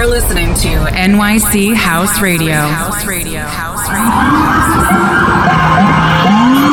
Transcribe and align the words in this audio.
You're 0.00 0.08
listening 0.08 0.54
to 0.54 0.68
NYC 0.94 1.74
House 1.74 2.22
Radio. 2.22 2.54
House 2.54 3.04
Radio. 3.04 3.40
House 3.40 3.86
Radio. 3.90 4.06
is 6.64 6.69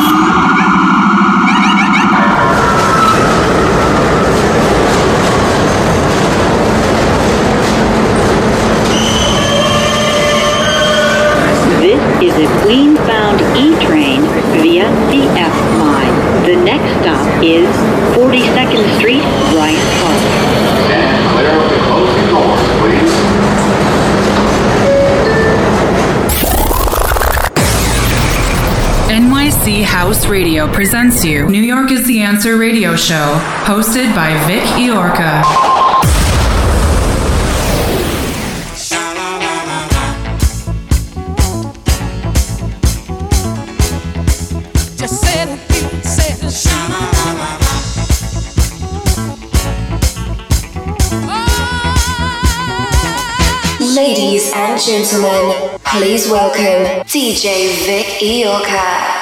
NYC 29.67 29.83
House 29.83 30.27
Radio 30.27 30.71
presents 30.71 31.25
you 31.25 31.45
New 31.49 31.61
York 31.61 31.91
is 31.91 32.07
the 32.07 32.21
Answer 32.21 32.55
radio 32.55 32.95
show, 32.95 33.37
hosted 33.65 34.15
by 34.15 34.31
Vic 34.47 34.63
Iorca. 34.79 35.43
Ladies 53.81 54.49
and 54.55 54.79
gentlemen, 54.79 55.79
please 55.83 56.29
welcome 56.29 57.03
DJ 57.05 57.85
Vic 57.85 58.05
Iorca. 58.21 59.16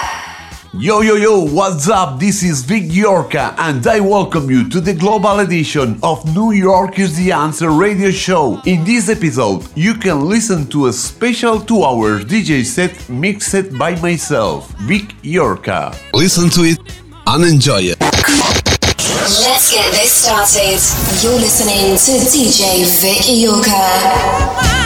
Yo 0.77 0.99
yo 0.99 1.15
yo, 1.15 1.39
what's 1.39 1.87
up? 1.87 2.19
This 2.19 2.43
is 2.43 2.63
Vic 2.63 2.83
Yorka, 2.83 3.55
and 3.57 3.87
I 3.87 4.01
welcome 4.01 4.49
you 4.49 4.67
to 4.67 4.81
the 4.81 4.93
global 4.93 5.39
edition 5.39 5.97
of 6.03 6.25
New 6.35 6.51
York 6.51 6.99
is 6.99 7.15
the 7.15 7.31
Answer 7.31 7.69
radio 7.71 8.11
show. 8.11 8.61
In 8.65 8.83
this 8.83 9.07
episode, 9.07 9.65
you 9.75 9.93
can 9.93 10.27
listen 10.27 10.67
to 10.67 10.87
a 10.87 10.93
special 10.93 11.59
2-hour 11.59 12.19
DJ 12.25 12.65
set 12.65 13.09
mixed 13.09 13.77
by 13.79 13.95
myself, 14.01 14.69
Vic 14.81 15.15
Yorka. 15.23 15.95
Listen 16.13 16.49
to 16.49 16.63
it 16.63 16.79
and 17.25 17.45
enjoy 17.45 17.79
it. 17.79 17.99
Let's 18.01 19.71
get 19.71 19.89
this 19.93 20.11
started. 20.11 20.81
You're 21.23 21.39
listening 21.39 21.95
to 21.95 22.11
DJ 22.27 22.83
Vic 22.99 23.23
Iorca. 23.23 24.84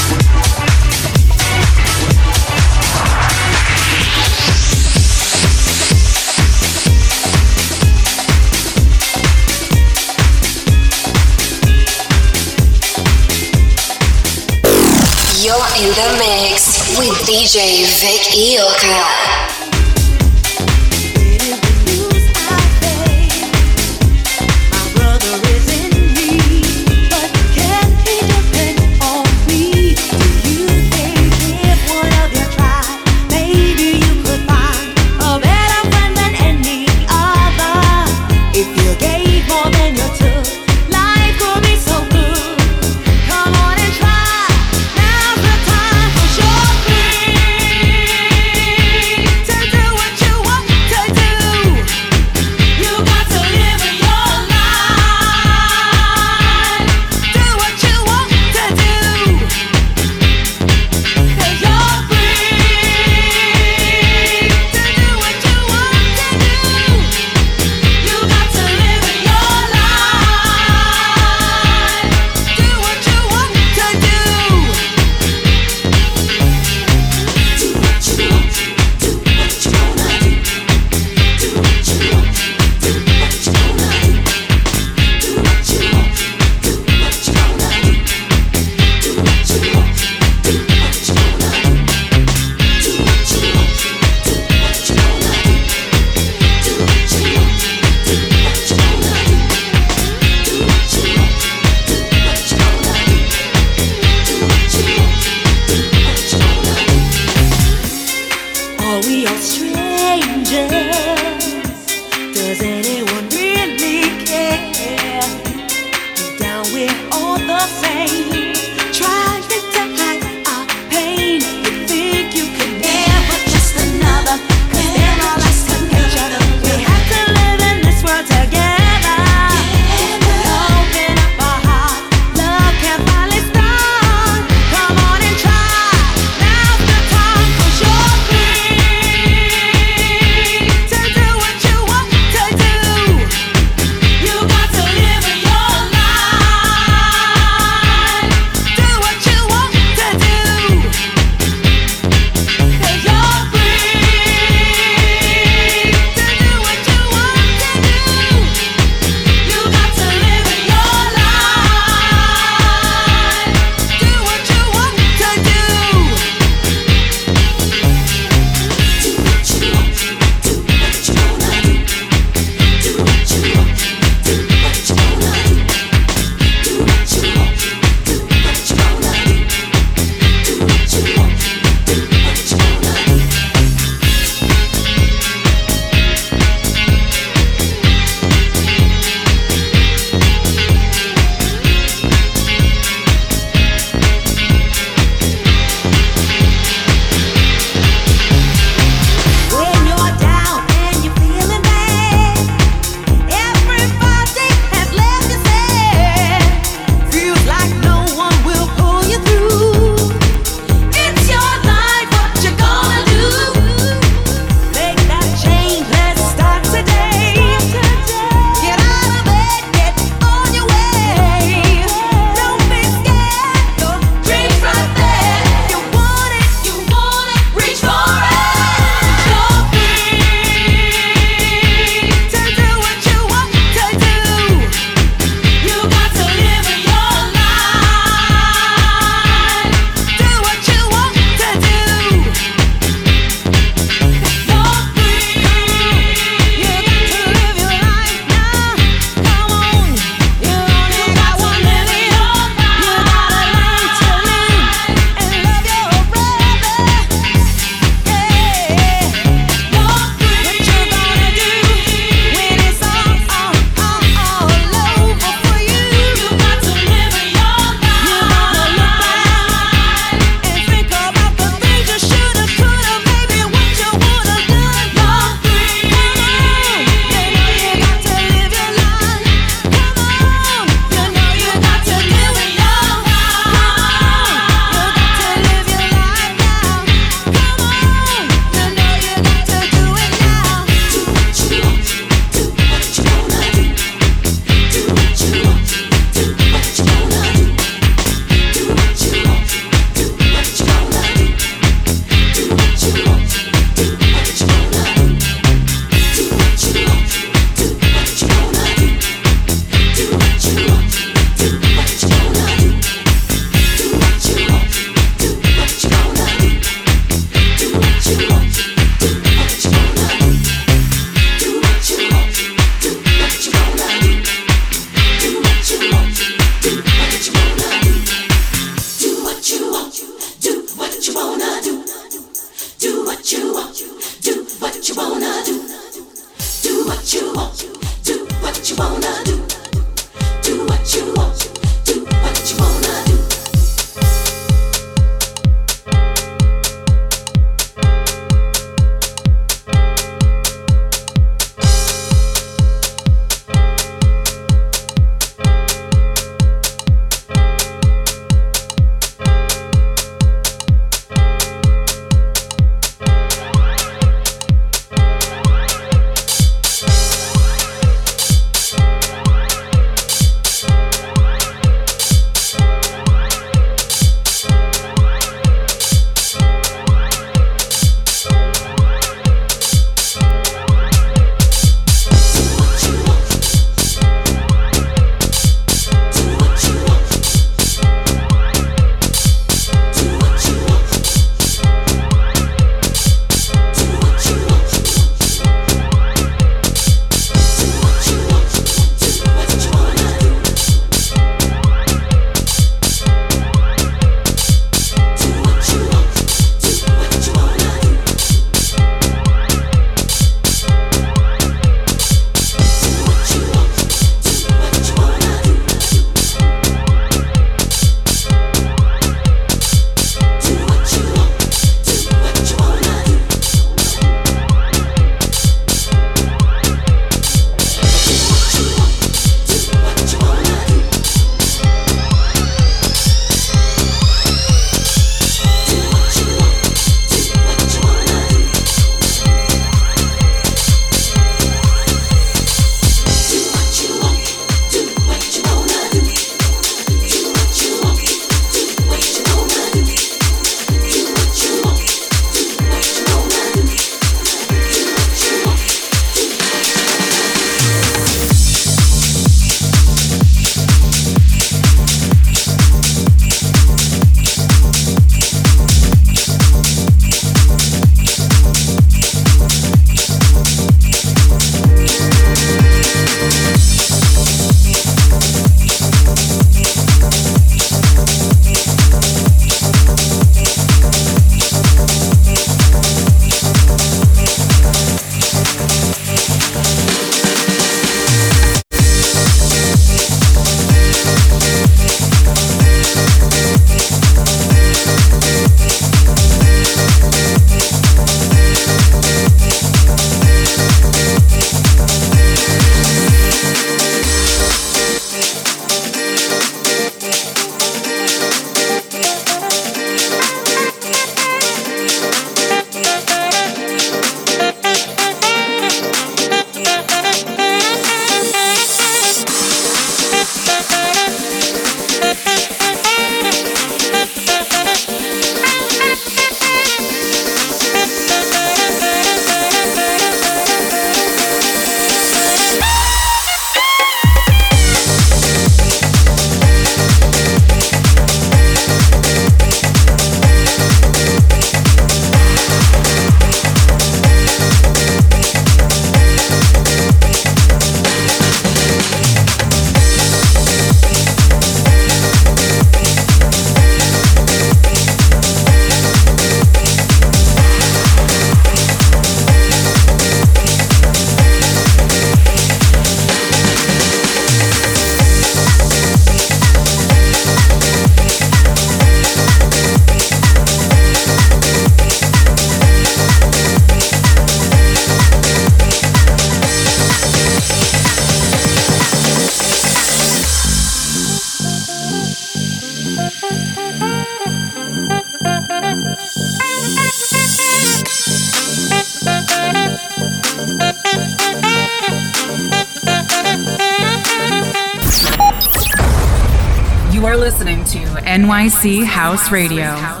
NYC 598.41 598.83
House 598.85 599.29
Radio. 599.29 600.00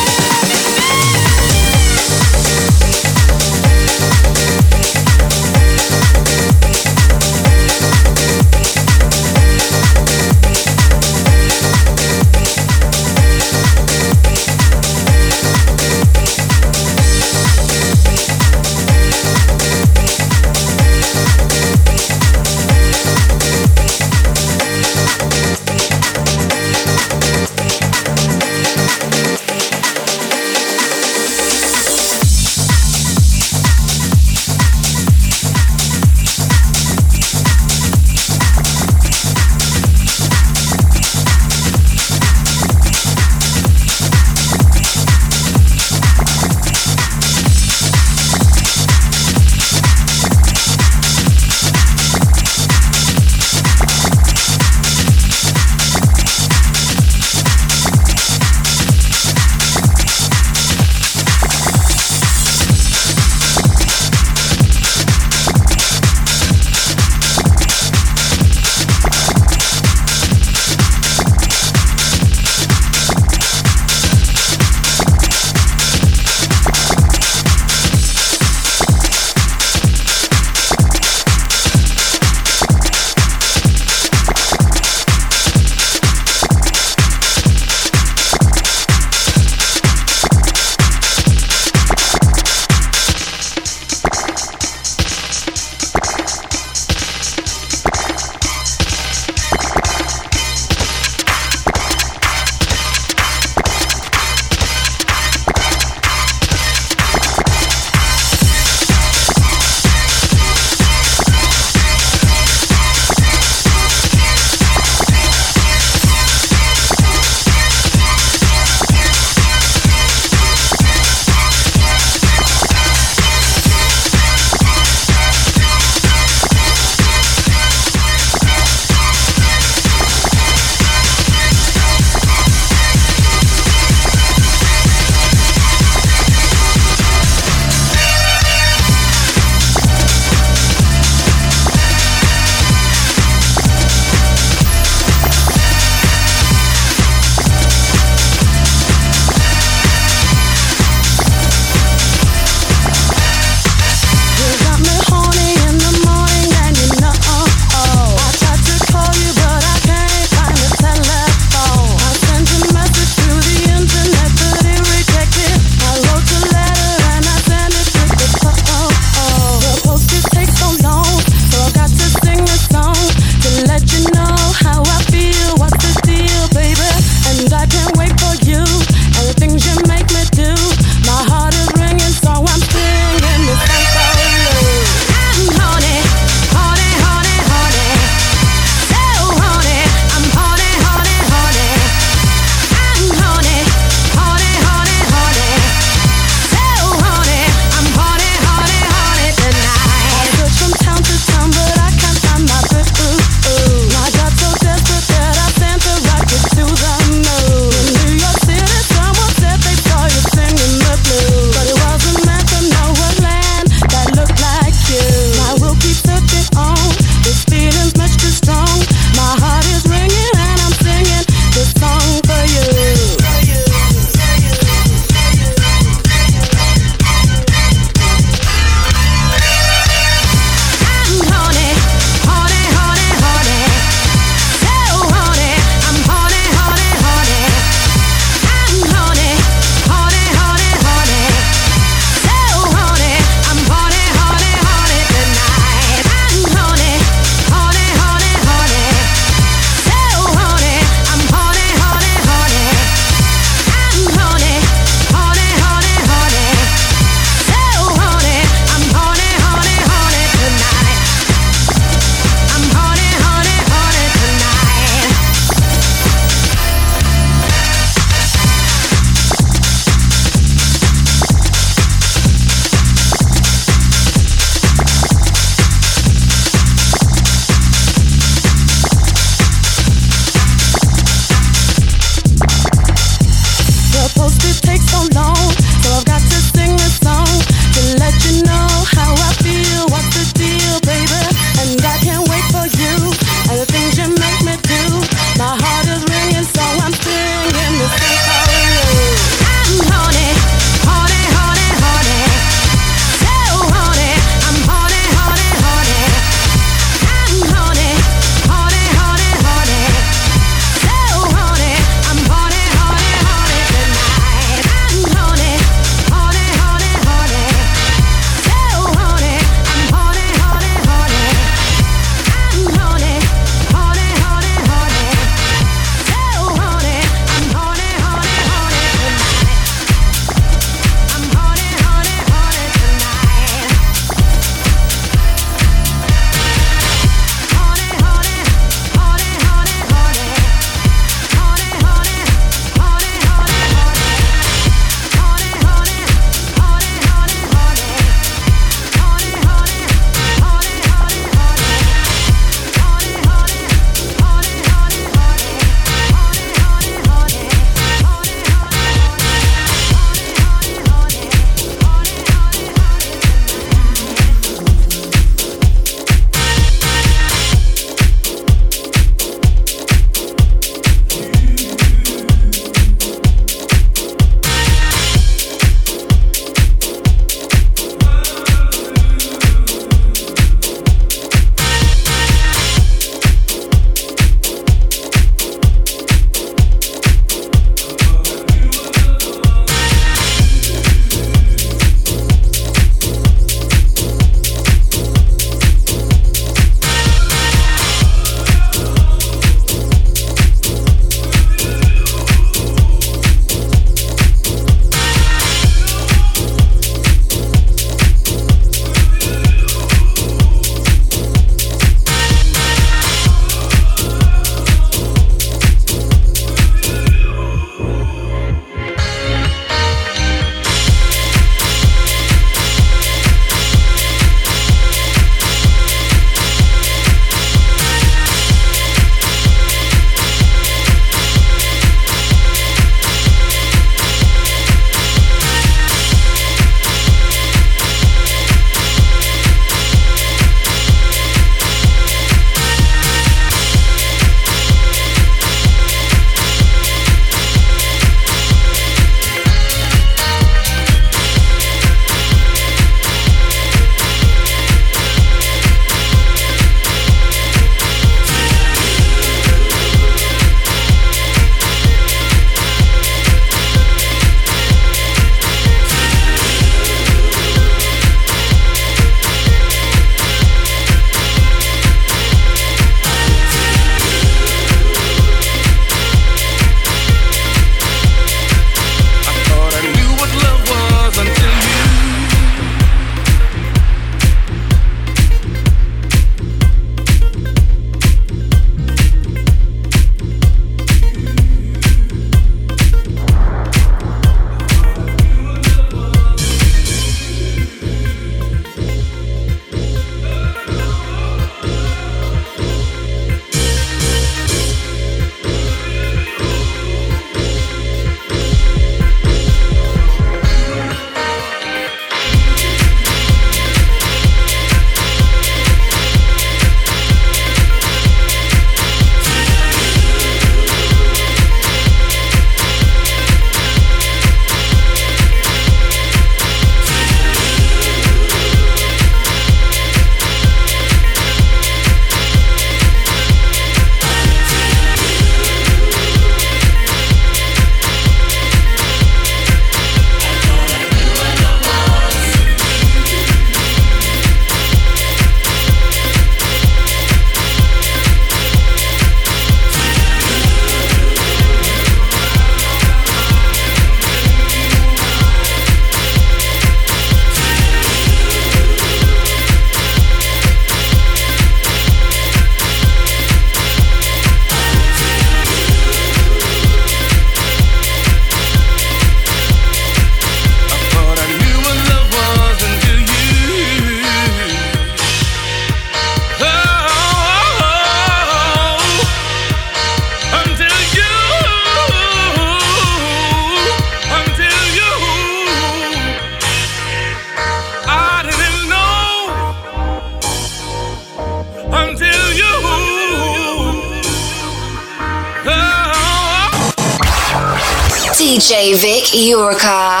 Iorka. 599.14 600.00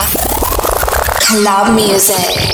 Club 1.20 1.74
music. 1.74 2.51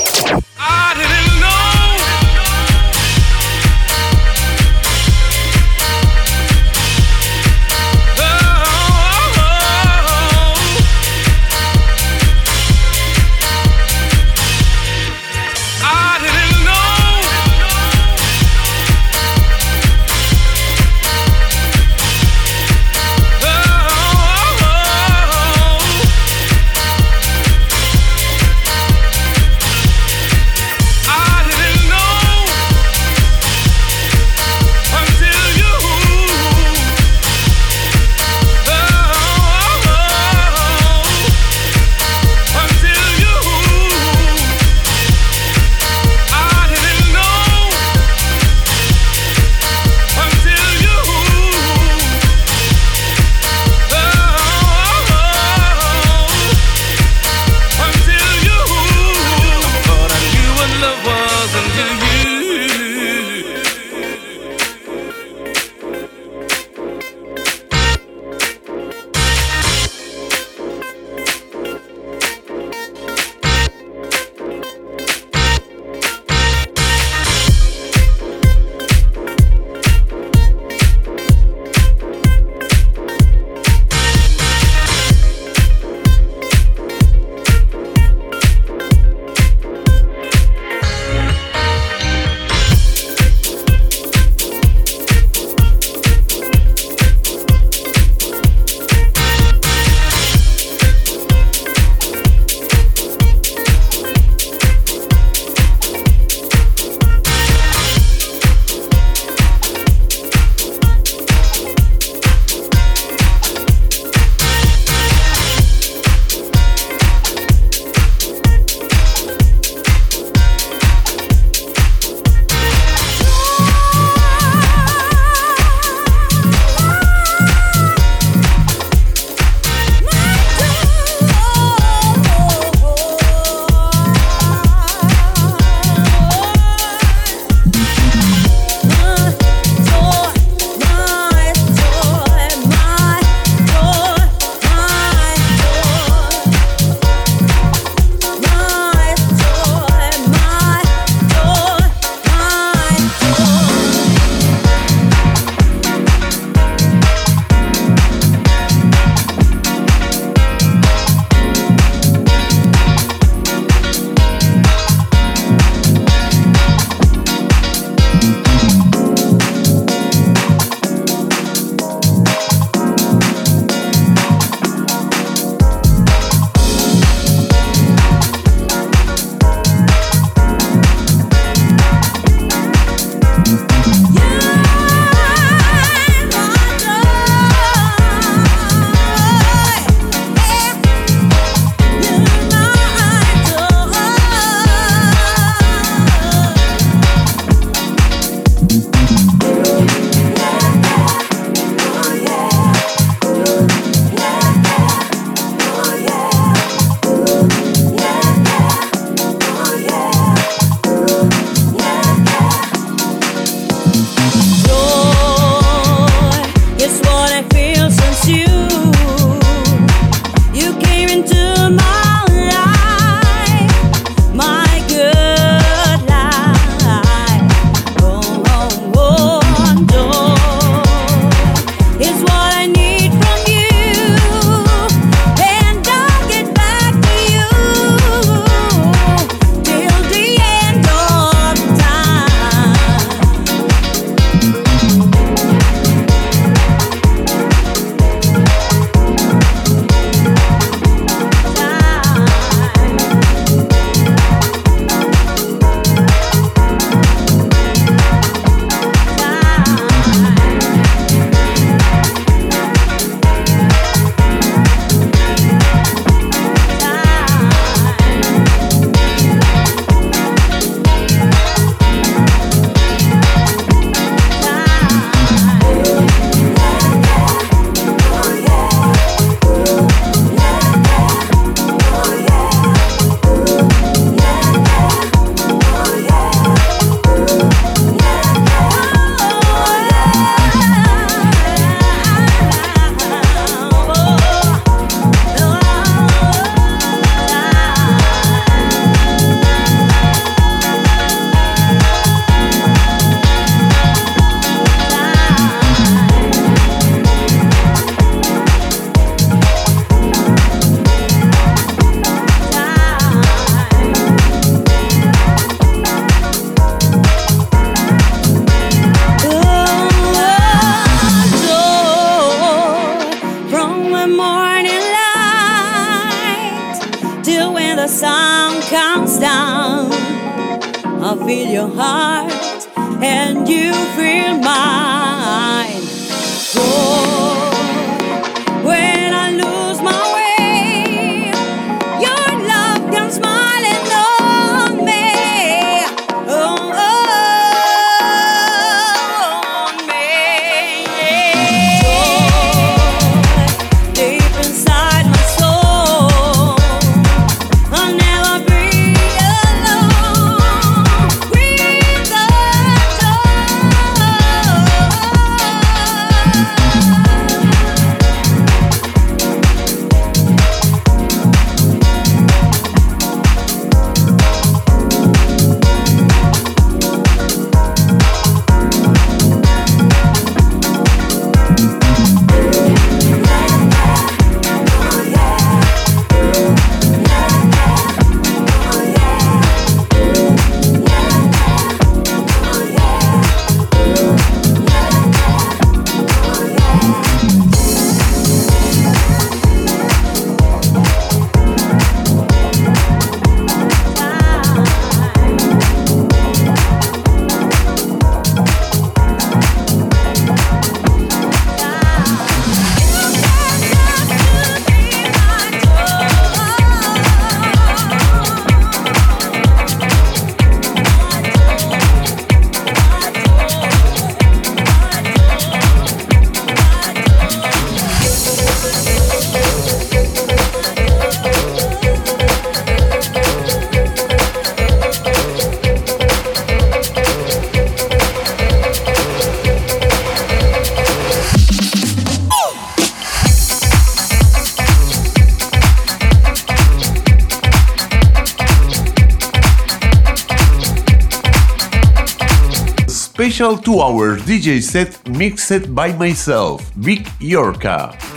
Set 455.49 455.73
by 455.73 455.91
myself, 455.93 456.61
Vic 456.75 457.09
Yorka. 457.19 458.08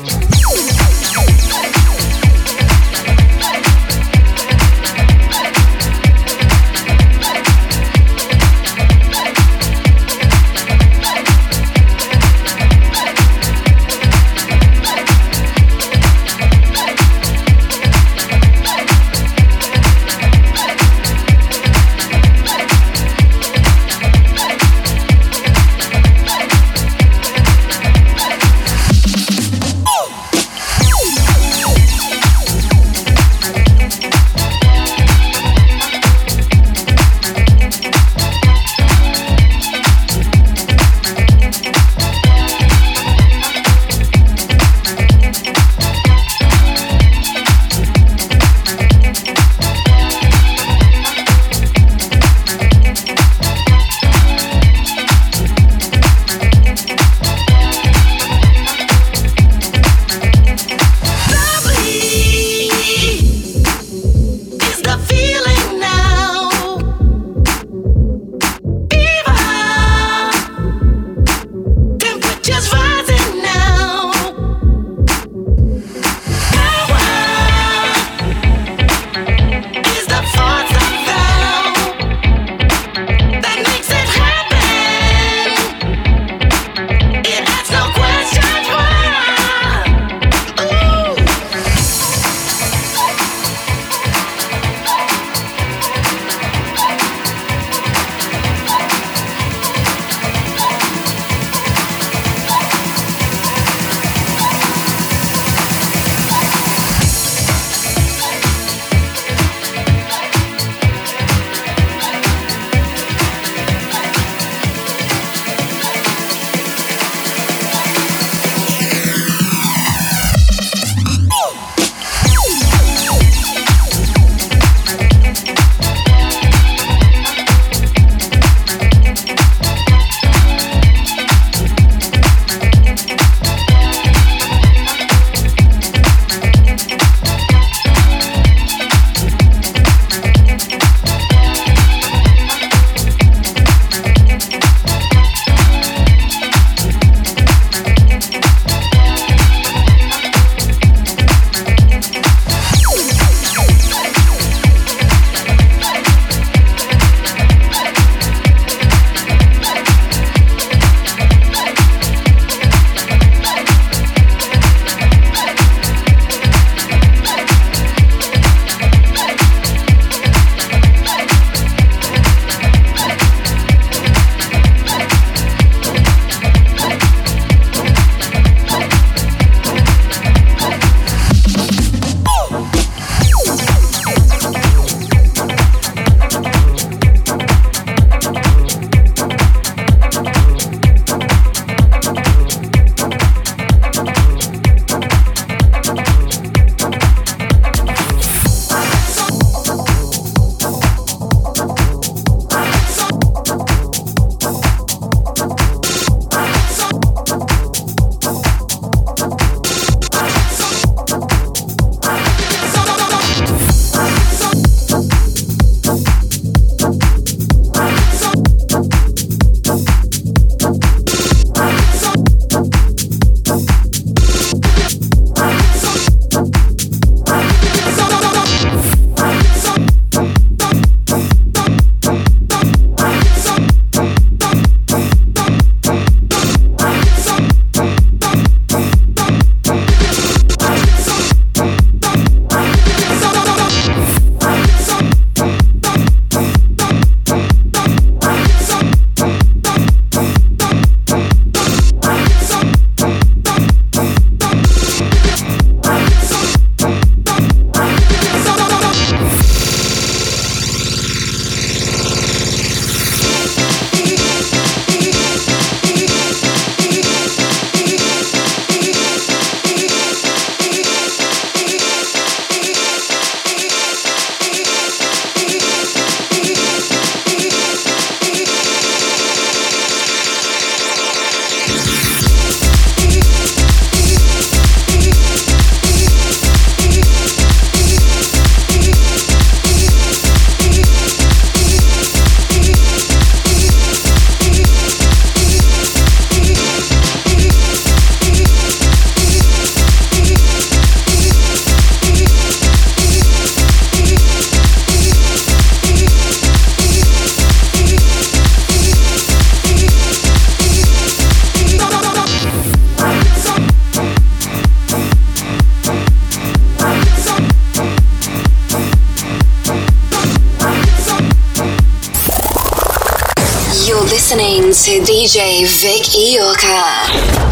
To 324.92 324.98
DJ 325.00 325.64
Vic 325.80 326.04
Iorka. 326.12 327.51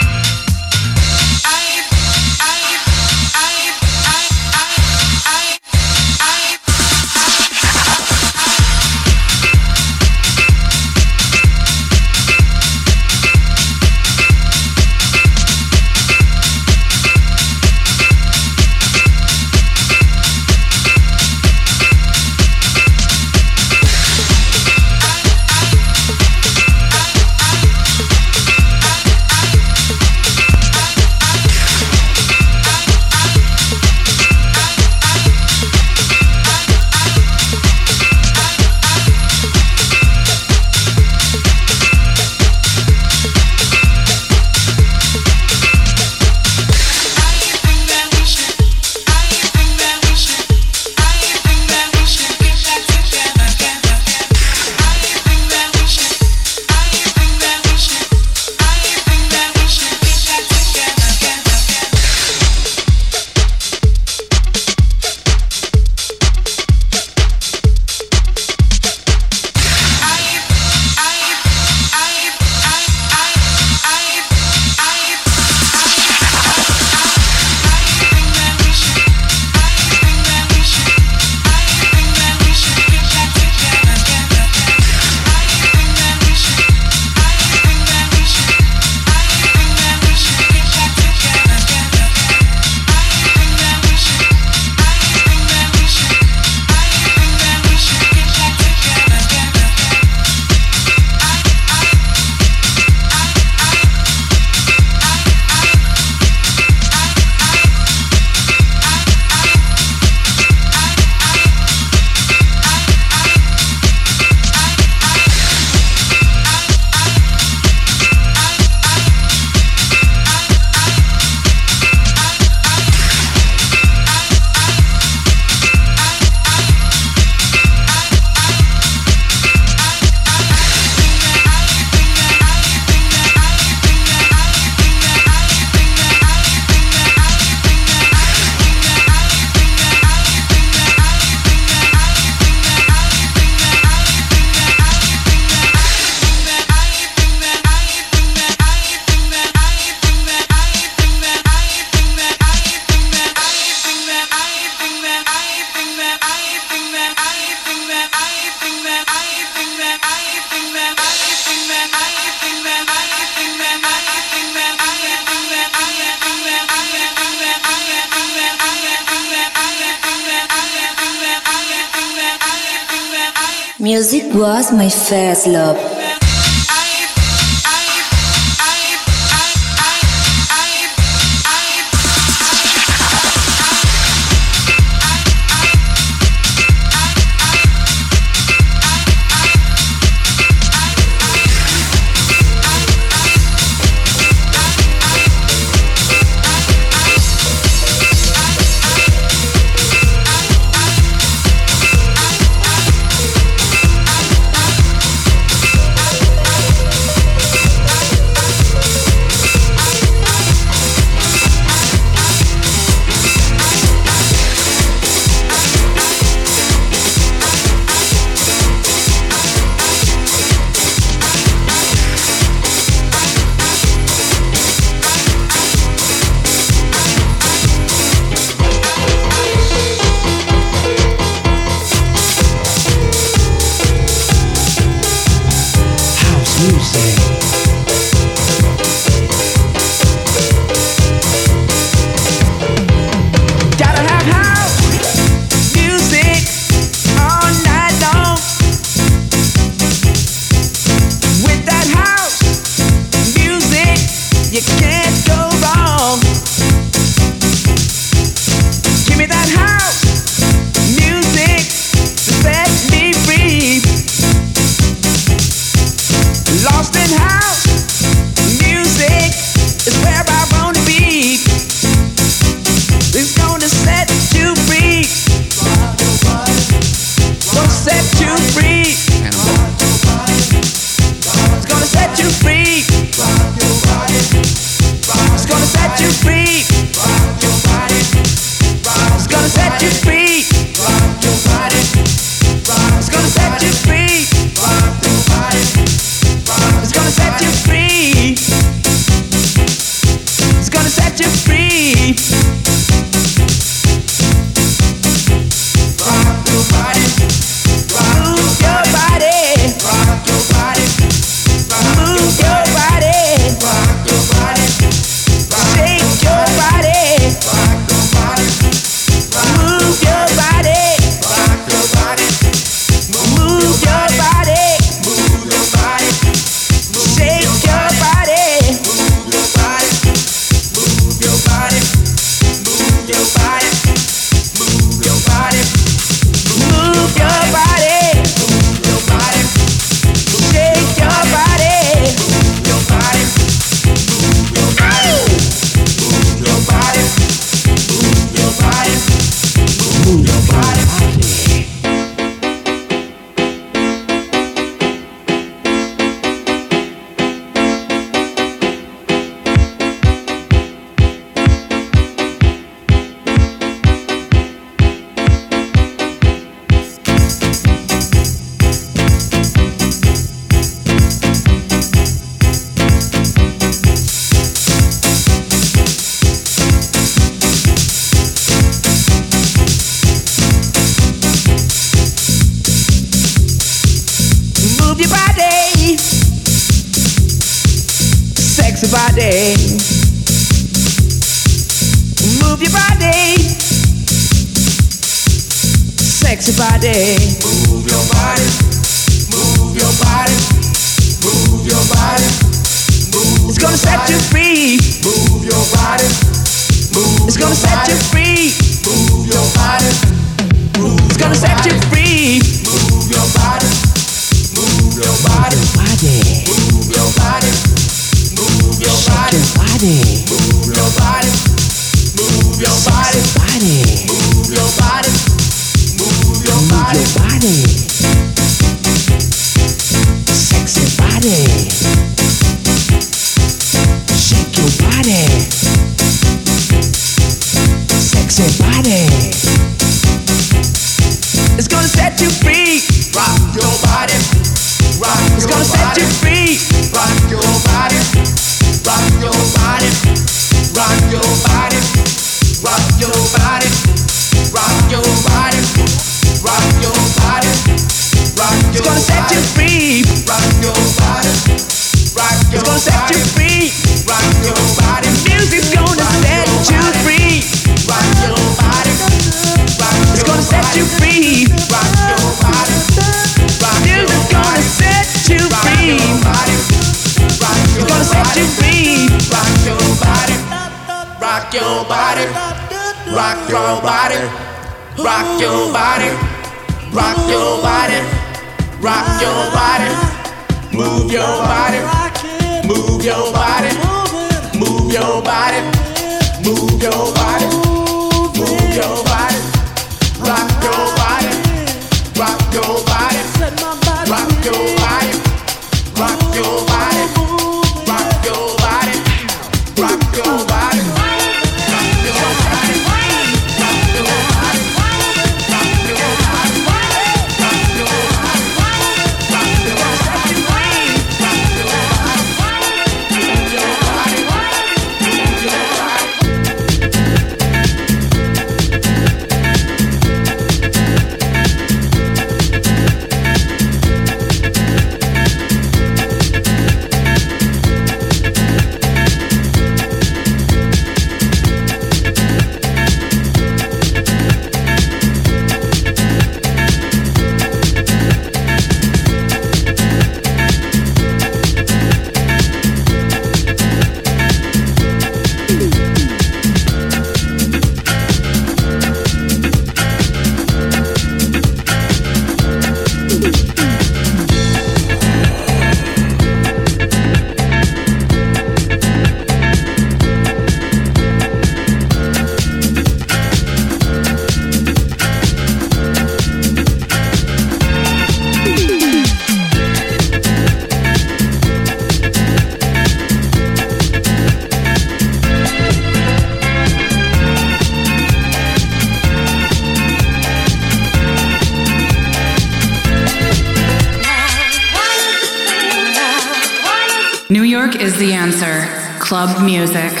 Club 599.11 599.43
music. 599.43 600.00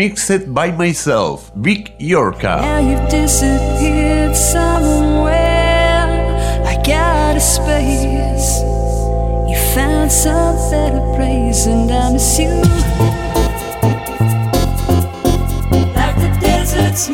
Mixed 0.00 0.54
by 0.54 0.70
myself, 0.70 1.52
Big 1.60 1.92
Yorka. 1.98 2.56
Now 2.62 2.78
you've 2.78 3.06
disappeared 3.10 4.34
somewhere. 4.34 6.08
I 6.64 6.74
got 6.82 7.36
a 7.36 7.40
space. 7.40 8.62
You 9.46 9.58
found 9.74 10.10
some 10.10 10.56
better 10.70 11.04
place, 11.16 11.66
and 11.66 11.92
I 11.92 12.12
miss 12.14 12.38
you. 12.38 12.48
Like 15.92 16.16
the 16.16 16.30
deserts 16.40 17.10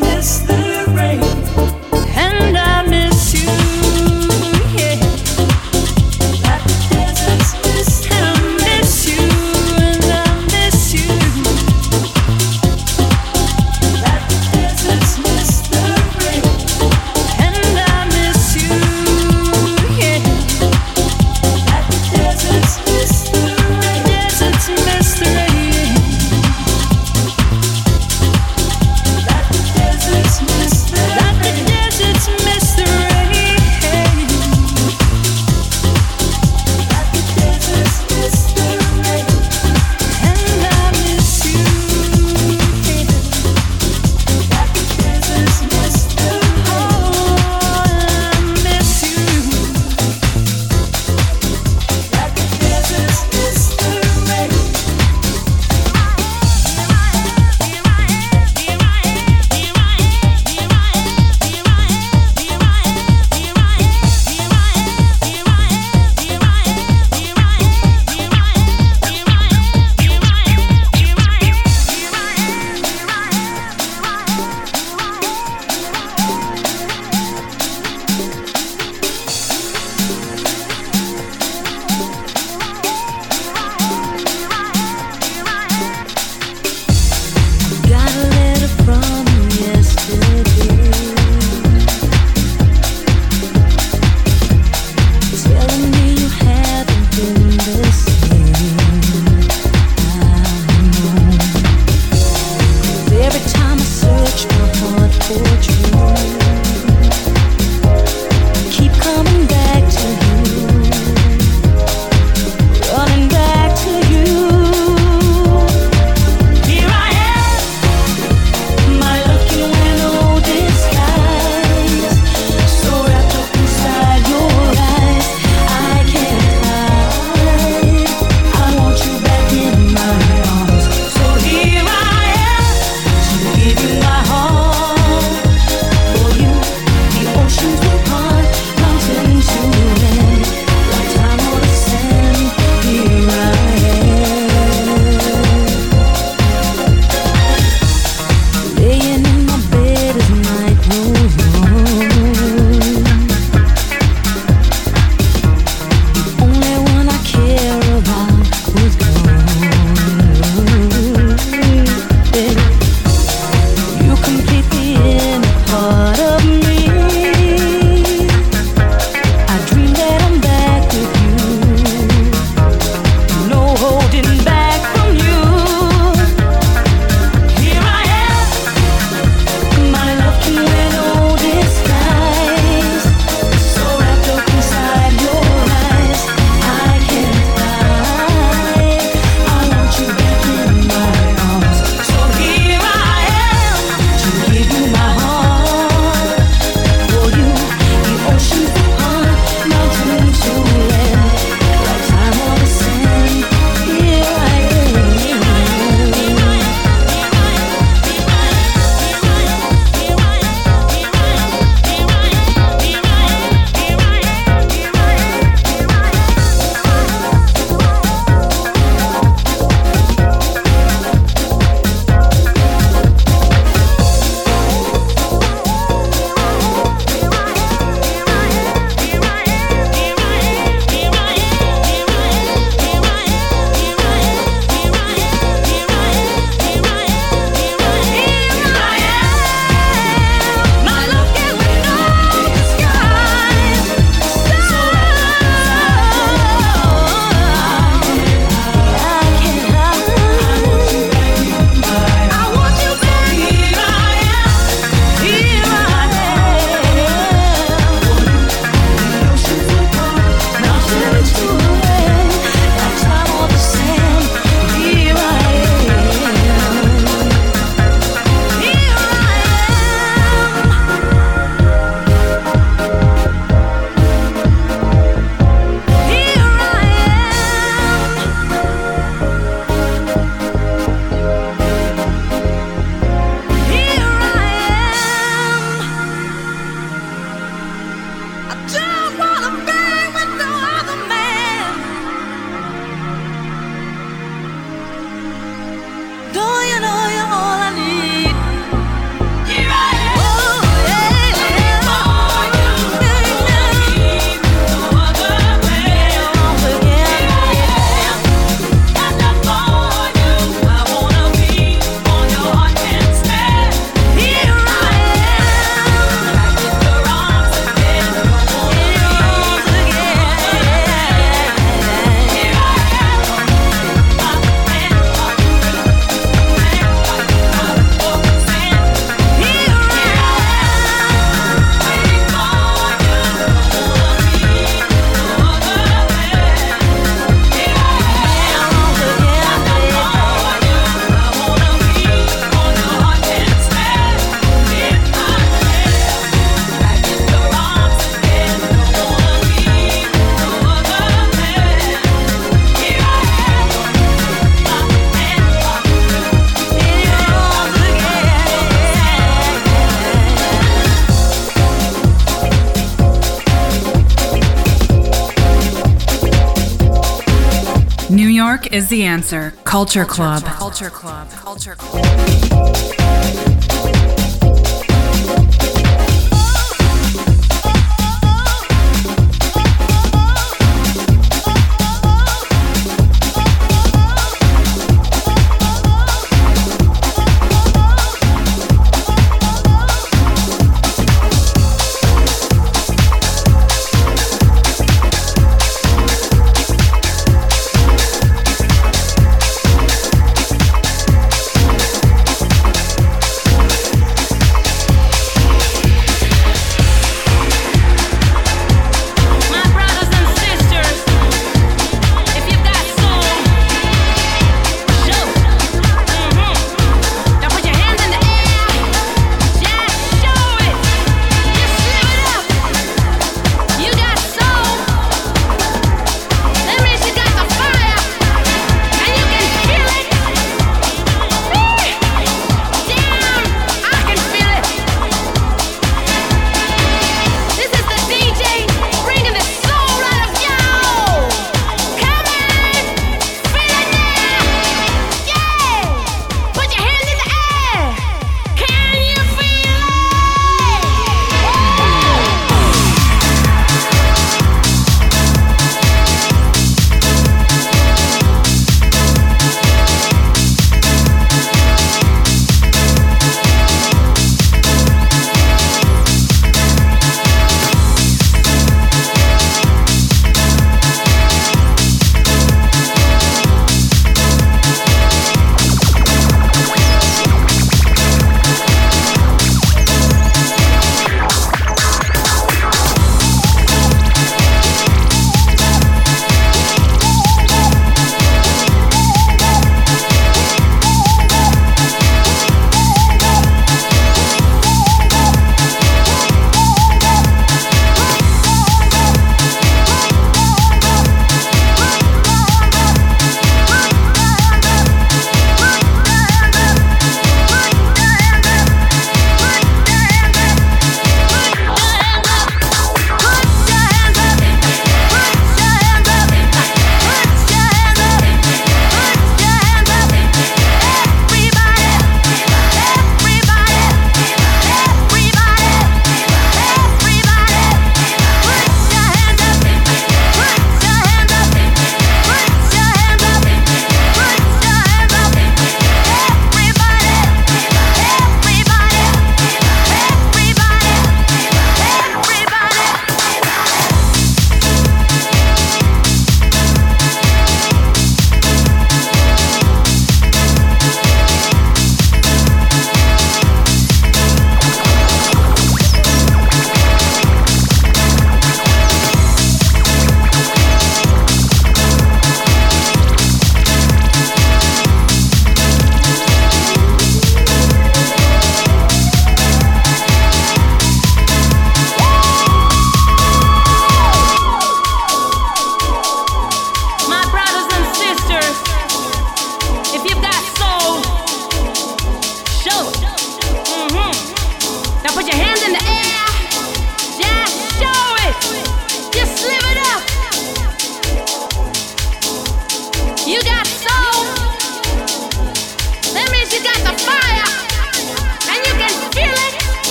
is 368.77 368.89
the 368.89 369.03
answer. 369.03 369.53
Culture 369.63 370.05
Club. 370.05 370.43
Culture 370.43 370.91
Club. 370.91 371.16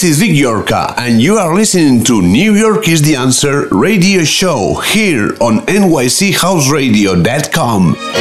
This 0.00 0.12
is 0.12 0.20
Big 0.20 0.34
Yorka, 0.34 0.94
and 0.96 1.20
you 1.20 1.36
are 1.36 1.54
listening 1.54 2.02
to 2.04 2.22
New 2.22 2.54
York 2.54 2.88
is 2.88 3.02
the 3.02 3.16
Answer 3.16 3.68
radio 3.70 4.24
show 4.24 4.76
here 4.76 5.36
on 5.42 5.58
NYCHouseradio.com. 5.66 8.19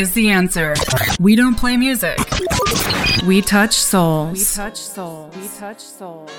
is 0.00 0.14
the 0.14 0.30
answer. 0.30 0.74
We 1.20 1.36
don't 1.36 1.56
play 1.56 1.76
music. 1.76 2.18
We 3.26 3.42
touch 3.42 3.74
souls. 3.74 4.38
We 4.38 4.44
touch 4.44 4.76
souls. 4.76 5.36
We 5.36 5.48
touch 5.58 5.80
souls. 5.80 6.29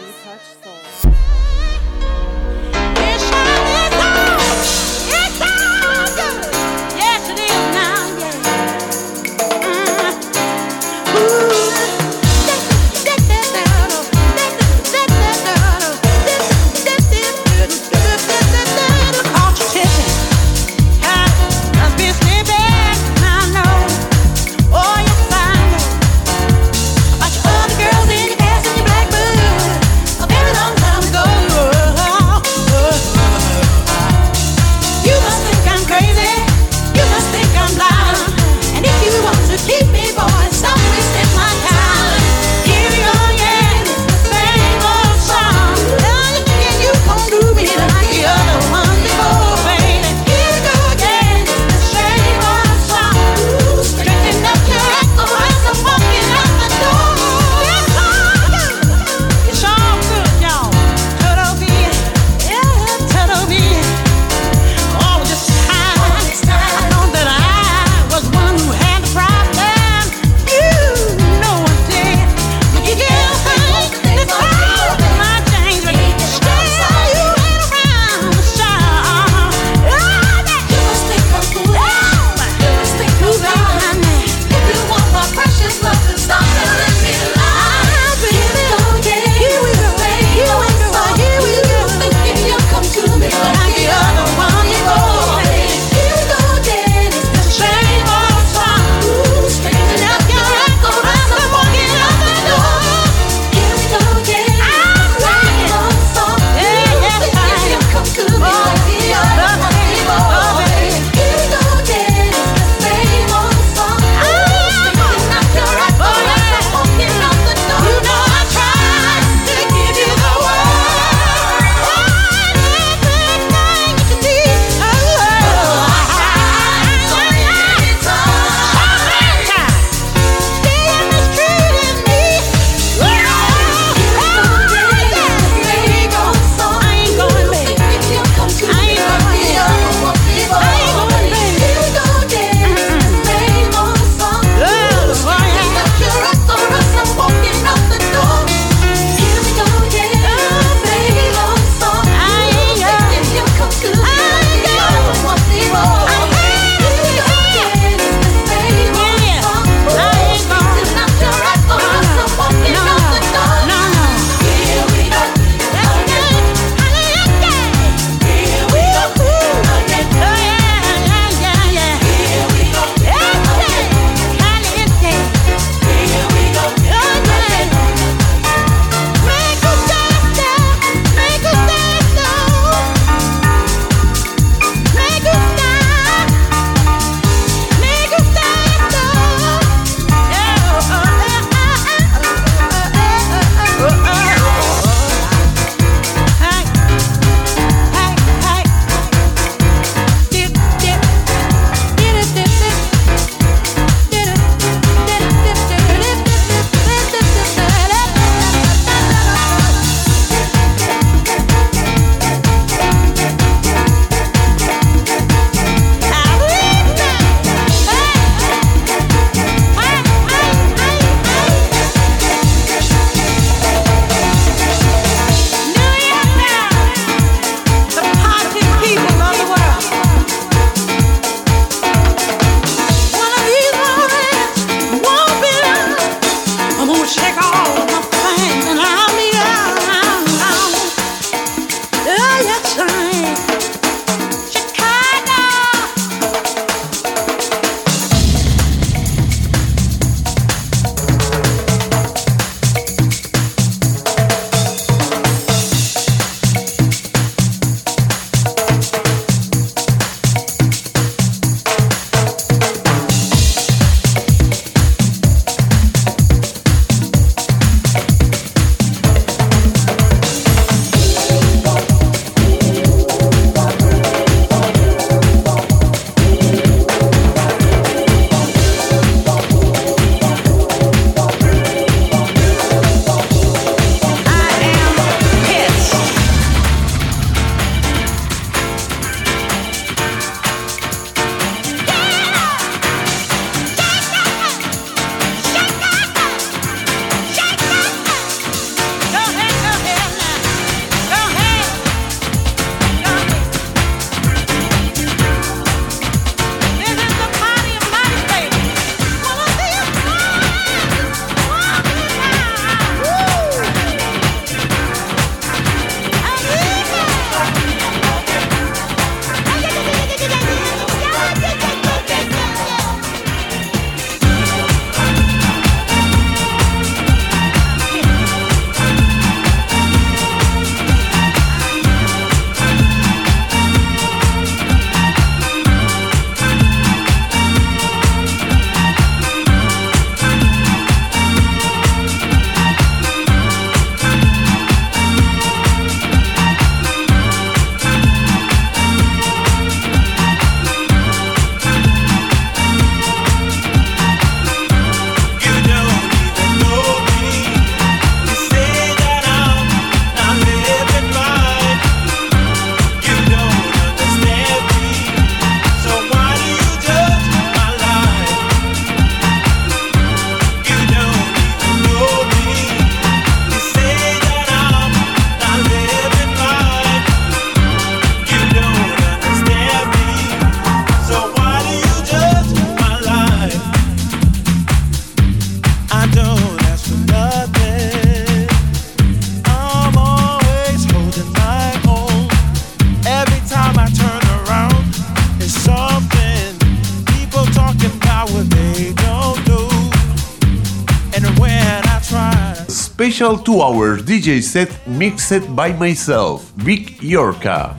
special 403.22 403.38
two 403.38 403.61
hour 403.61 403.98
DJ 403.98 404.41
set 404.41 404.72
mixed 404.88 405.56
by 405.56 405.72
myself, 405.73 406.52
Big 406.65 406.98
Yorka. 407.02 407.77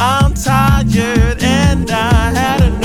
I'm 0.00 0.34
tired 0.34 1.40
and 1.44 1.88
I 1.88 2.30
had 2.34 2.60
enough. 2.64 2.79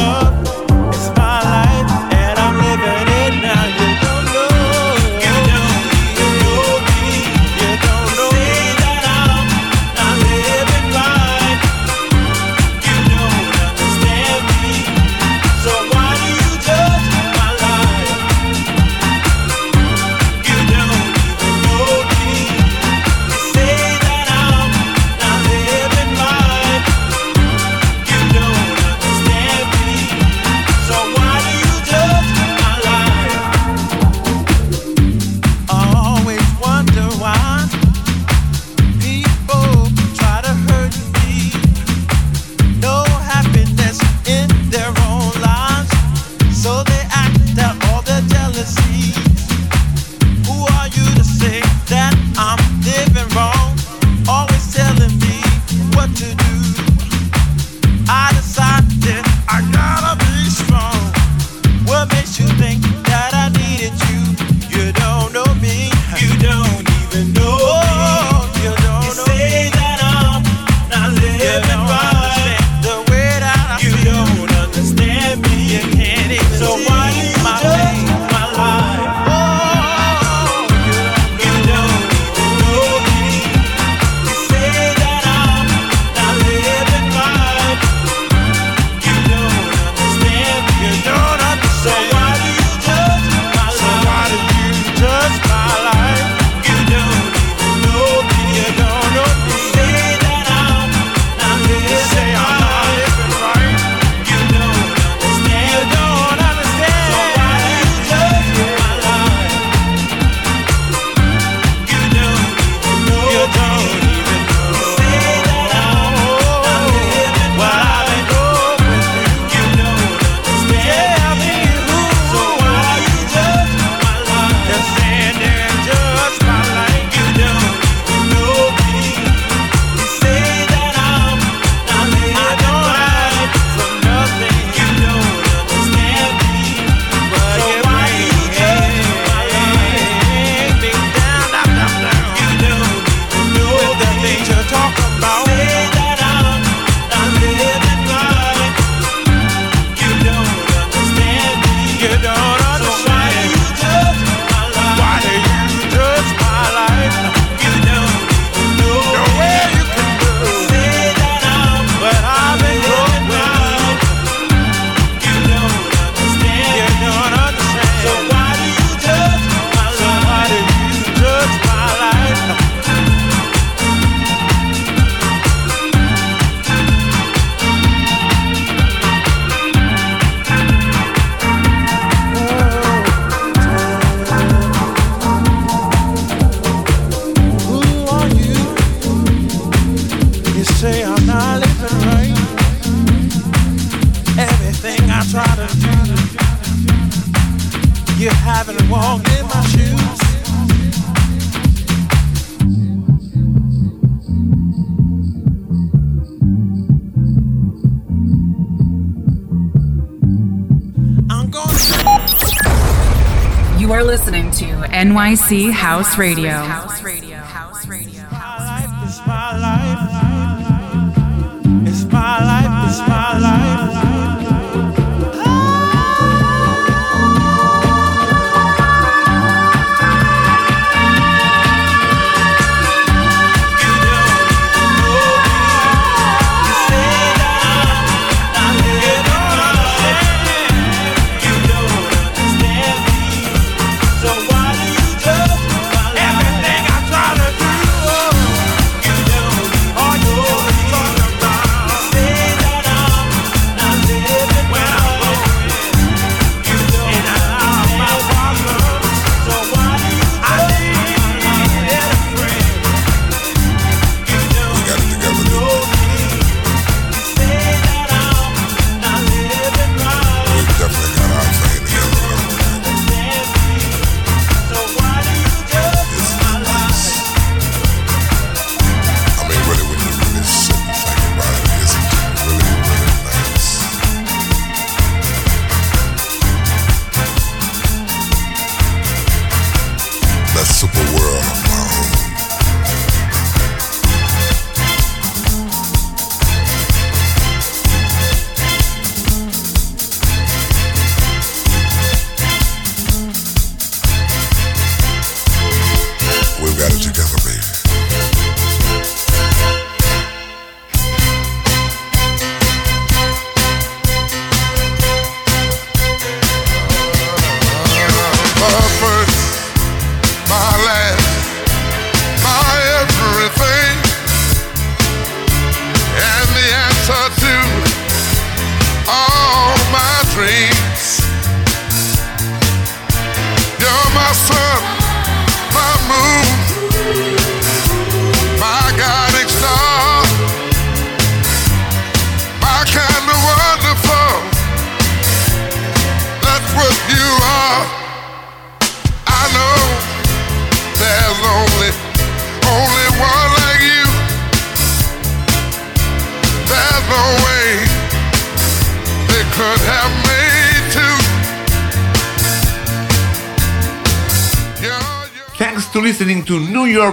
NYC 215.15 215.71
House 215.71 216.17
Radio. 216.17 216.51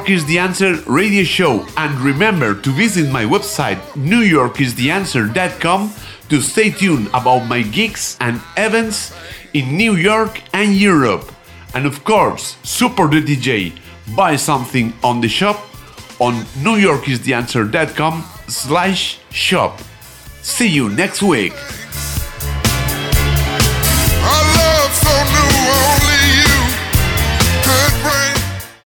Is 0.08 0.24
the 0.26 0.38
Answer 0.38 0.76
radio 0.86 1.24
show 1.24 1.66
and 1.76 1.98
remember 2.00 2.54
to 2.60 2.70
visit 2.70 3.10
my 3.10 3.24
website 3.24 3.78
newyorkistheanswer.com 3.94 5.92
to 6.28 6.40
stay 6.40 6.70
tuned 6.70 7.08
about 7.08 7.46
my 7.46 7.62
gigs 7.62 8.16
and 8.20 8.40
events 8.56 9.14
in 9.54 9.76
New 9.76 9.94
York 9.94 10.42
and 10.52 10.74
Europe. 10.74 11.30
And 11.74 11.86
of 11.86 12.04
course, 12.04 12.56
support 12.62 13.12
the 13.12 13.22
DJ, 13.22 13.72
buy 14.16 14.36
something 14.36 14.92
on 15.02 15.20
the 15.20 15.28
shop 15.28 15.64
on 16.18 16.34
newyorkistheanswer.com 16.62 18.24
slash 18.48 19.20
shop. 19.30 19.80
See 20.42 20.68
you 20.68 20.88
next 20.88 21.22
week. 21.22 21.54